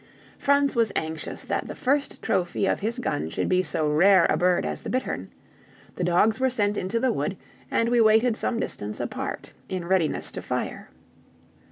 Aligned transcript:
Franz 0.39 0.75
was 0.75 0.91
very 0.95 1.05
anxious 1.05 1.45
that 1.45 1.67
the 1.67 1.75
first 1.75 2.23
trophy 2.23 2.65
of 2.65 2.79
his 2.79 2.97
gun 2.97 3.29
should 3.29 3.47
be 3.47 3.61
so 3.61 3.87
rare 3.87 4.25
a 4.31 4.35
bird 4.35 4.65
as 4.65 4.81
the 4.81 4.89
bittern; 4.89 5.29
the 5.95 6.03
dogs 6.03 6.39
were 6.39 6.49
sent 6.49 6.75
into 6.75 6.99
the 6.99 7.13
wood, 7.13 7.37
and 7.69 7.87
we 7.89 8.01
waited 8.01 8.35
some 8.35 8.59
distance 8.59 8.99
apart, 8.99 9.53
in 9.69 9.85
readiness 9.85 10.31
to 10.31 10.41
fire. 10.41 10.89